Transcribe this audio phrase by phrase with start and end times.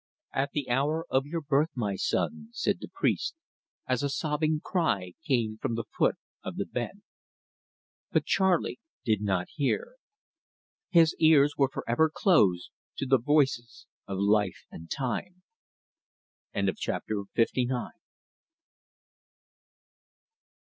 [0.33, 3.35] "At the hour of your birth, my son," said the priest,
[3.87, 7.03] as a sobbing cry came from the foot of the bed.
[8.11, 9.97] But Charley did not hear.
[10.89, 15.43] His ears were for ever closed to the voices of life and time.
[16.73, 17.89] CHAPTER LX.